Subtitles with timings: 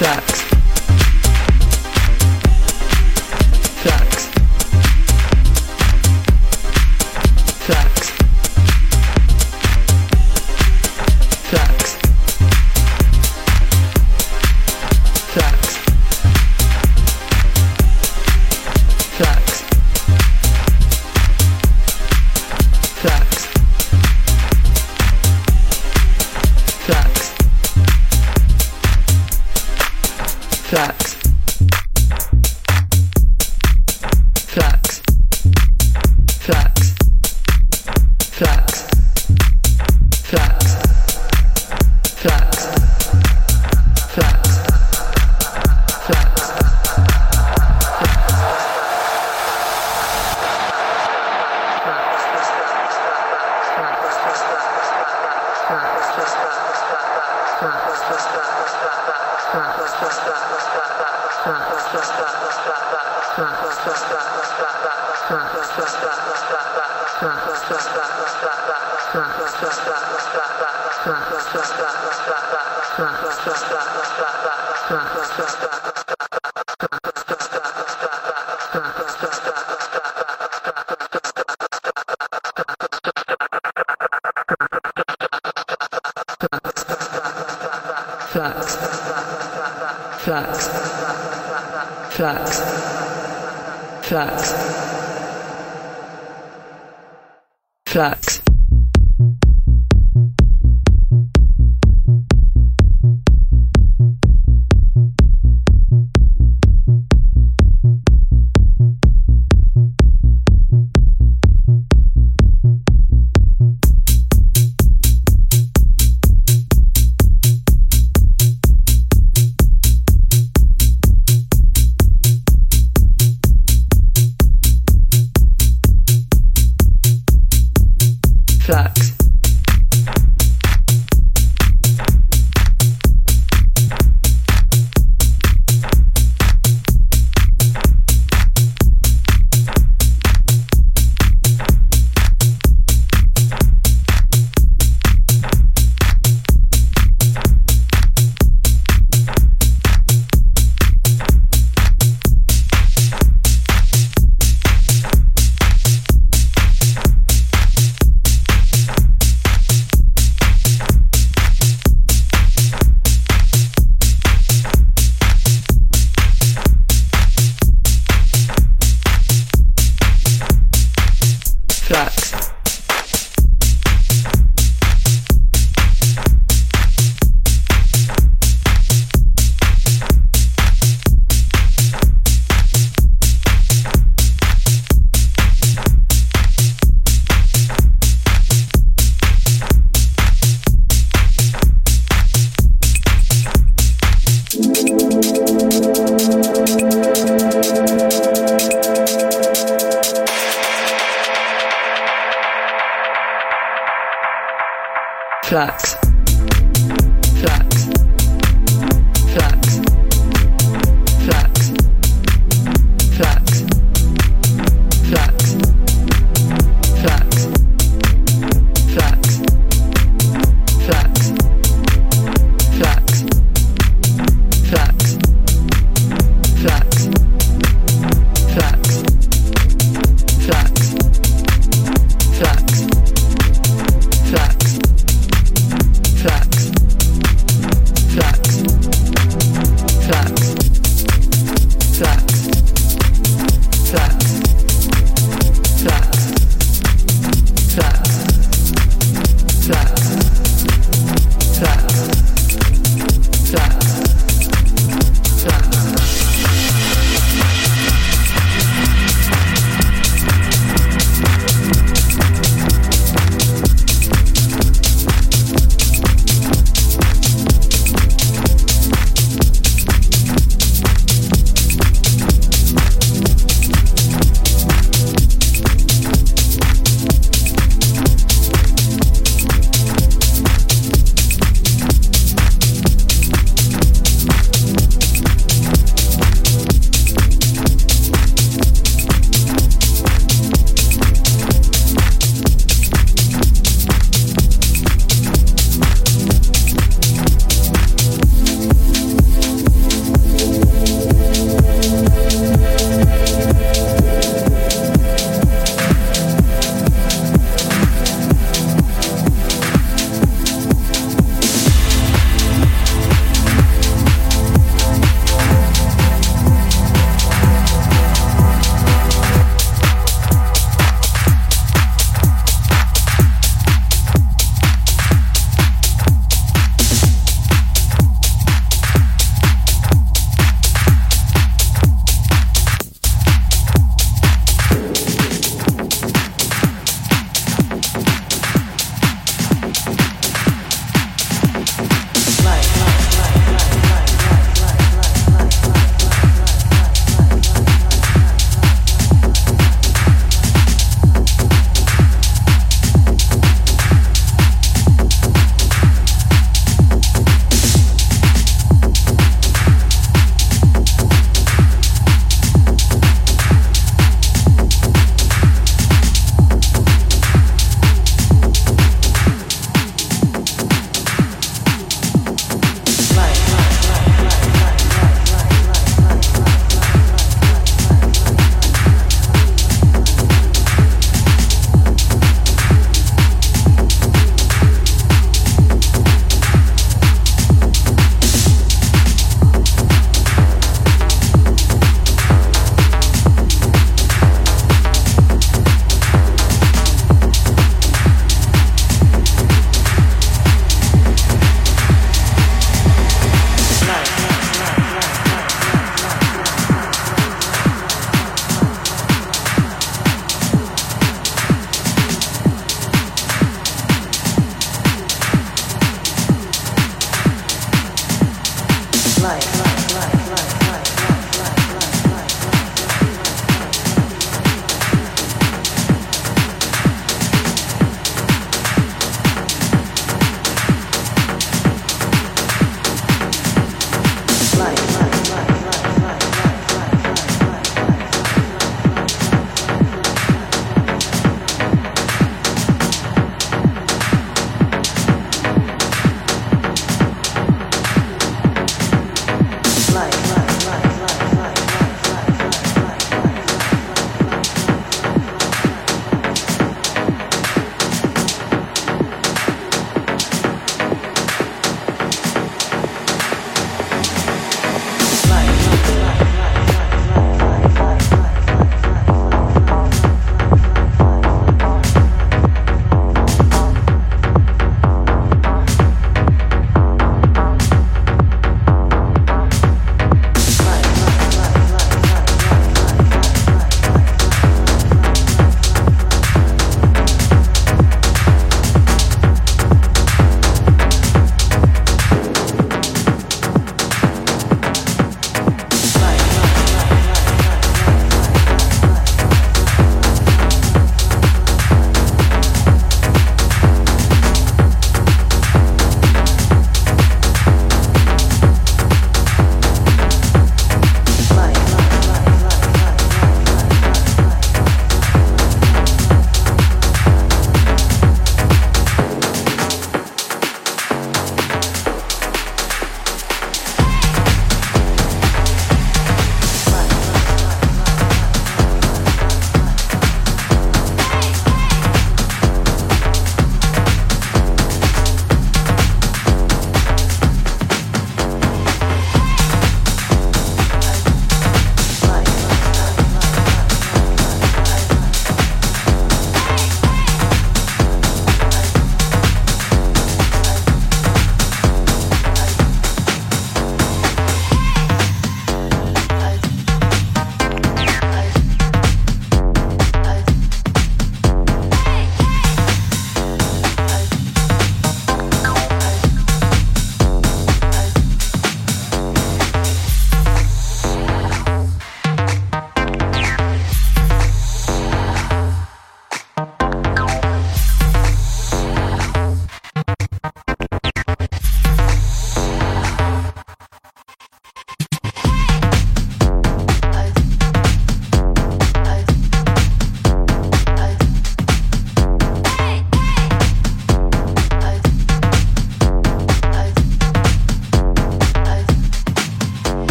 [0.00, 0.39] Flux.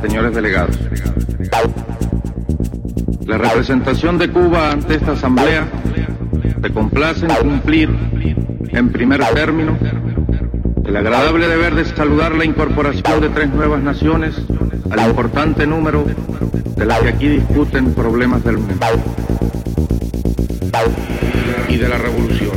[0.00, 0.78] señores delegados.
[3.26, 5.66] La representación de Cuba ante esta Asamblea
[6.62, 7.90] se complace en cumplir,
[8.68, 9.76] en primer término,
[10.84, 14.34] el agradable deber de saludar la incorporación de tres nuevas naciones
[14.90, 16.04] al importante número
[16.76, 18.86] de las que aquí discuten problemas del mundo
[21.68, 22.56] y de la revolución.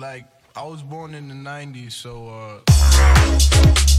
[0.00, 0.24] Like
[0.56, 2.62] I was born in the '90s, so.
[2.66, 3.89] Uh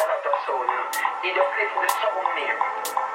[0.00, 0.32] Shout out to
[0.64, 0.88] Name.
[1.20, 2.56] He just the Soul Name.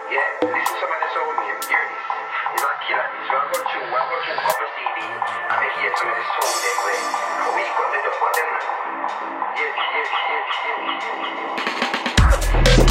[0.06, 1.58] Yeah, some of the Soul Name.
[1.58, 3.10] It's not killer.
[3.26, 5.02] So I got you, I got you cover CD.
[5.02, 7.02] And they hear some of the Soul Name way.
[7.42, 8.14] And we got the
[12.78, 12.85] them.